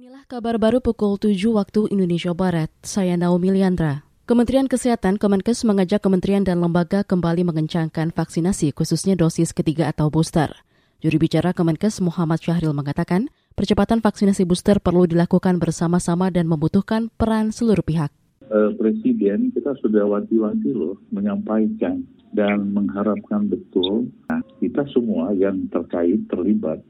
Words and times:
Inilah 0.00 0.24
kabar 0.24 0.56
baru 0.56 0.80
pukul 0.80 1.20
7 1.20 1.36
waktu 1.52 1.92
Indonesia 1.92 2.32
Barat. 2.32 2.72
Saya 2.80 3.20
Naomi 3.20 3.52
Liandra. 3.52 4.00
Kementerian 4.24 4.64
Kesehatan 4.64 5.20
Kemenkes 5.20 5.60
mengajak 5.68 6.00
kementerian 6.00 6.40
dan 6.40 6.56
lembaga 6.64 7.04
kembali 7.04 7.44
mengencangkan 7.44 8.08
vaksinasi 8.08 8.72
khususnya 8.72 9.12
dosis 9.12 9.52
ketiga 9.52 9.92
atau 9.92 10.08
booster. 10.08 10.56
Juri 11.04 11.20
bicara 11.20 11.52
Kemenkes 11.52 12.00
Muhammad 12.00 12.40
Syahril 12.40 12.72
mengatakan, 12.72 13.28
percepatan 13.52 14.00
vaksinasi 14.00 14.48
booster 14.48 14.80
perlu 14.80 15.04
dilakukan 15.04 15.60
bersama-sama 15.60 16.32
dan 16.32 16.48
membutuhkan 16.48 17.12
peran 17.20 17.52
seluruh 17.52 17.84
pihak. 17.84 18.08
Uh, 18.48 18.72
Presiden 18.80 19.52
kita 19.52 19.76
sudah 19.84 20.08
wanti-wanti 20.08 20.72
loh 20.72 20.96
menyampaikan 21.12 22.08
dan 22.32 22.72
mengharapkan 22.72 23.52
betul 23.52 24.08
nah, 24.32 24.40
kita 24.64 24.80
semua 24.96 25.36
yang 25.36 25.68
terkait 25.68 26.24
terlibat 26.32 26.80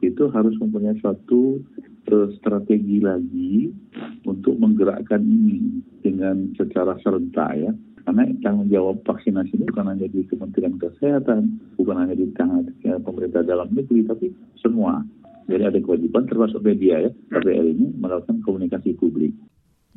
itu 0.00 0.28
harus 0.32 0.56
mempunyai 0.56 0.96
suatu 1.04 1.60
strategi 2.38 3.02
lagi 3.02 3.70
untuk 4.24 4.56
menggerakkan 4.56 5.20
ini 5.22 5.82
dengan 6.00 6.54
secara 6.54 6.94
serentak 7.02 7.52
ya. 7.58 7.72
Karena 8.06 8.22
tanggung 8.38 8.70
jawab 8.70 9.02
vaksinasi 9.02 9.58
ini 9.58 9.66
bukan 9.66 9.90
hanya 9.90 10.06
di 10.06 10.22
Kementerian 10.30 10.78
Kesehatan, 10.78 11.74
bukan 11.74 11.96
hanya 12.06 12.14
di 12.14 12.30
tangan 12.38 12.70
pemerintah 13.02 13.42
dalam 13.42 13.66
negeri, 13.74 14.06
tapi 14.06 14.30
semua. 14.62 15.02
Jadi 15.50 15.62
ada 15.62 15.78
kewajiban 15.82 16.26
termasuk 16.30 16.62
media 16.62 17.02
ya, 17.02 17.10
KPR 17.34 17.66
ini 17.66 17.90
melakukan 17.98 18.42
komunikasi 18.46 18.94
publik. 18.94 19.34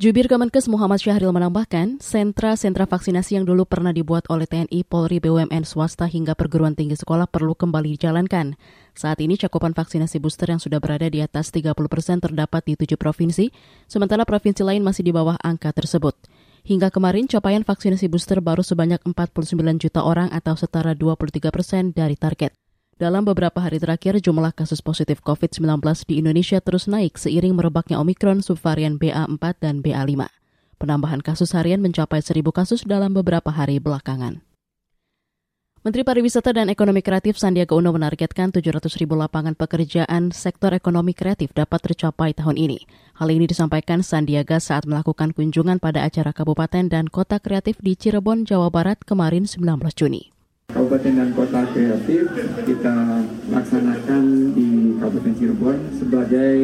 Jubir 0.00 0.32
Kemenkes 0.32 0.64
Muhammad 0.66 0.96
Syahril 0.96 1.28
menambahkan, 1.28 2.00
sentra-sentra 2.00 2.88
vaksinasi 2.88 3.36
yang 3.36 3.44
dulu 3.44 3.68
pernah 3.68 3.92
dibuat 3.92 4.26
oleh 4.32 4.48
TNI, 4.48 4.80
Polri, 4.88 5.20
BUMN, 5.20 5.68
swasta 5.68 6.08
hingga 6.08 6.32
perguruan 6.32 6.72
tinggi 6.72 6.96
sekolah 6.96 7.28
perlu 7.28 7.52
kembali 7.52 8.00
dijalankan. 8.00 8.56
Saat 8.94 9.22
ini 9.22 9.38
cakupan 9.38 9.72
vaksinasi 9.72 10.18
booster 10.18 10.50
yang 10.50 10.60
sudah 10.62 10.82
berada 10.82 11.06
di 11.06 11.22
atas 11.22 11.50
30 11.54 11.74
persen 11.86 12.18
terdapat 12.18 12.62
di 12.66 12.74
tujuh 12.74 12.98
provinsi, 12.98 13.50
sementara 13.86 14.26
provinsi 14.26 14.62
lain 14.66 14.82
masih 14.82 15.06
di 15.06 15.12
bawah 15.14 15.38
angka 15.40 15.70
tersebut. 15.72 16.16
Hingga 16.60 16.92
kemarin, 16.92 17.24
capaian 17.24 17.64
vaksinasi 17.64 18.12
booster 18.12 18.44
baru 18.44 18.60
sebanyak 18.60 19.00
49 19.02 19.56
juta 19.80 20.04
orang 20.04 20.28
atau 20.28 20.52
setara 20.58 20.92
23 20.92 21.48
persen 21.48 21.96
dari 21.96 22.20
target. 22.20 22.52
Dalam 23.00 23.24
beberapa 23.24 23.64
hari 23.64 23.80
terakhir, 23.80 24.20
jumlah 24.20 24.52
kasus 24.52 24.84
positif 24.84 25.24
COVID-19 25.24 25.80
di 26.04 26.20
Indonesia 26.20 26.60
terus 26.60 26.84
naik 26.84 27.16
seiring 27.16 27.56
merebaknya 27.56 27.96
Omikron 27.96 28.44
subvarian 28.44 29.00
BA4 29.00 29.44
dan 29.56 29.80
BA5. 29.80 30.28
Penambahan 30.76 31.24
kasus 31.24 31.56
harian 31.56 31.80
mencapai 31.80 32.20
1.000 32.20 32.44
kasus 32.52 32.84
dalam 32.84 33.16
beberapa 33.16 33.48
hari 33.48 33.80
belakangan. 33.80 34.44
Menteri 35.80 36.04
Pariwisata 36.04 36.52
dan 36.52 36.68
Ekonomi 36.68 37.00
Kreatif 37.00 37.40
Sandiaga 37.40 37.72
Uno 37.72 37.96
menargetkan 37.96 38.52
700 38.52 39.00
ribu 39.00 39.16
lapangan 39.16 39.56
pekerjaan 39.56 40.28
sektor 40.28 40.76
ekonomi 40.76 41.16
kreatif 41.16 41.56
dapat 41.56 41.80
tercapai 41.80 42.36
tahun 42.36 42.60
ini. 42.60 42.84
Hal 43.16 43.32
ini 43.32 43.48
disampaikan 43.48 44.04
Sandiaga 44.04 44.60
saat 44.60 44.84
melakukan 44.84 45.32
kunjungan 45.32 45.80
pada 45.80 46.04
acara 46.04 46.36
kabupaten 46.36 46.92
dan 46.92 47.08
kota 47.08 47.40
kreatif 47.40 47.80
di 47.80 47.96
Cirebon, 47.96 48.44
Jawa 48.44 48.68
Barat 48.68 49.00
kemarin 49.08 49.48
19 49.48 49.80
Juni. 49.96 50.28
Kabupaten 50.68 51.12
dan 51.16 51.32
Kota 51.32 51.64
Kreatif 51.72 52.28
kita 52.62 52.94
laksanakan 53.48 54.52
di 54.52 54.79
Kabupaten 55.00 55.32
Cirebon 55.32 55.78
sebagai 55.96 56.60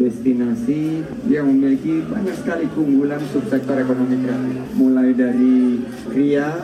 destinasi 0.00 1.04
yang 1.28 1.52
memiliki 1.52 2.00
banyak 2.08 2.32
sekali 2.40 2.64
keunggulan 2.72 3.20
subsektor 3.28 3.76
ekonomi 3.76 4.16
kreatif. 4.24 4.56
Mulai 4.80 5.12
dari 5.12 5.84
kria 6.08 6.56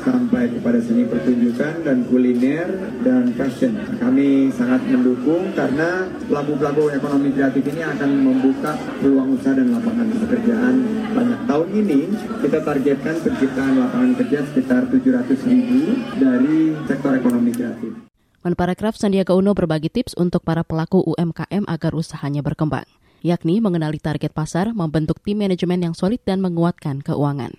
sampai 0.00 0.48
kepada 0.56 0.80
seni 0.80 1.04
pertunjukan 1.04 1.84
dan 1.84 2.08
kuliner 2.08 2.96
dan 3.04 3.36
fashion. 3.36 3.76
Kami 4.00 4.48
sangat 4.56 4.88
mendukung 4.88 5.52
karena 5.52 6.08
pelaku-pelaku 6.32 6.96
ekonomi 6.96 7.28
kreatif 7.36 7.60
ini 7.68 7.84
akan 7.84 8.10
membuka 8.24 8.72
peluang 9.04 9.36
usaha 9.36 9.52
dan 9.52 9.68
lapangan 9.68 10.08
pekerjaan 10.16 10.74
banyak. 11.12 11.40
Tahun 11.44 11.68
ini 11.76 12.00
kita 12.40 12.58
targetkan 12.64 13.16
penciptaan 13.20 13.74
lapangan 13.84 14.12
kerja 14.16 14.38
sekitar 14.48 14.88
700 14.88 15.44
ribu 15.44 15.80
dari 16.16 16.72
sektor 16.88 17.12
ekonomi 17.20 17.52
kreatif. 17.52 18.13
Menparekraf 18.44 19.00
Sandiaga 19.00 19.32
Uno 19.32 19.56
berbagi 19.56 19.88
tips 19.88 20.20
untuk 20.20 20.44
para 20.44 20.60
pelaku 20.60 21.00
UMKM 21.00 21.64
agar 21.64 21.96
usahanya 21.96 22.44
berkembang, 22.44 22.84
yakni 23.24 23.56
mengenali 23.56 23.96
target 23.96 24.36
pasar, 24.36 24.76
membentuk 24.76 25.16
tim 25.24 25.40
manajemen 25.40 25.80
yang 25.80 25.96
solid 25.96 26.20
dan 26.28 26.44
menguatkan 26.44 27.00
keuangan. 27.00 27.56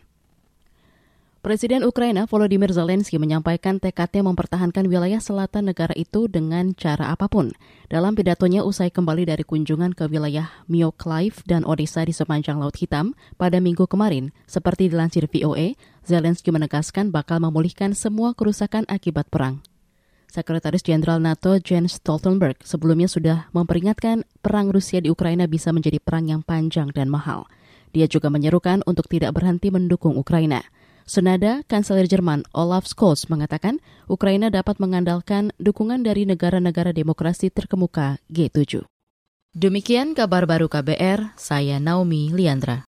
Presiden 1.41 1.81
Ukraina 1.81 2.29
Volodymyr 2.29 2.69
Zelensky 2.69 3.17
menyampaikan 3.17 3.81
tekadnya 3.81 4.21
mempertahankan 4.29 4.85
wilayah 4.85 5.17
selatan 5.17 5.73
negara 5.73 5.93
itu 5.97 6.29
dengan 6.29 6.77
cara 6.77 7.09
apa 7.09 7.33
pun. 7.33 7.49
Dalam 7.89 8.13
pidatonya 8.13 8.61
usai 8.61 8.93
kembali 8.93 9.25
dari 9.25 9.41
kunjungan 9.41 9.97
ke 9.97 10.05
wilayah 10.05 10.53
Mykolaiv 10.69 11.41
dan 11.49 11.65
Odessa 11.65 12.05
di 12.05 12.13
sepanjang 12.13 12.61
Laut 12.61 12.77
Hitam 12.77 13.17
pada 13.41 13.57
minggu 13.57 13.89
kemarin, 13.89 14.29
seperti 14.45 14.93
dilansir 14.93 15.25
VOA, 15.25 15.73
Zelensky 16.05 16.53
menegaskan 16.53 17.09
bakal 17.09 17.41
memulihkan 17.41 17.97
semua 17.97 18.37
kerusakan 18.37 18.85
akibat 18.85 19.25
perang. 19.33 19.65
Sekretaris 20.35 20.83
Jenderal 20.83 21.23
NATO 21.23 21.55
Jens 21.63 21.95
Stoltenberg 21.95 22.59
sebelumnya 22.59 23.07
sudah 23.07 23.47
memperingatkan 23.55 24.27
perang 24.43 24.67
Rusia 24.67 24.99
di 24.99 25.07
Ukraina 25.07 25.47
bisa 25.47 25.71
menjadi 25.71 26.03
perang 26.03 26.27
yang 26.27 26.43
panjang 26.43 26.91
dan 26.91 27.07
mahal. 27.07 27.47
Dia 27.95 28.11
juga 28.11 28.27
menyerukan 28.27 28.83
untuk 28.83 29.07
tidak 29.07 29.31
berhenti 29.31 29.71
mendukung 29.71 30.19
Ukraina. 30.19 30.59
Senada, 31.07 31.63
Kanselir 31.71 32.11
Jerman 32.11 32.43
Olaf 32.51 32.83
Scholz 32.83 33.31
mengatakan 33.31 33.79
Ukraina 34.11 34.51
dapat 34.51 34.75
mengandalkan 34.83 35.55
dukungan 35.55 36.03
dari 36.03 36.27
negara-negara 36.27 36.91
demokrasi 36.91 37.47
terkemuka 37.47 38.19
G7. 38.27 38.83
Demikian 39.55 40.19
kabar 40.19 40.43
baru 40.43 40.67
KBR, 40.67 41.31
saya 41.39 41.79
Naomi 41.79 42.35
Liandra. 42.35 42.83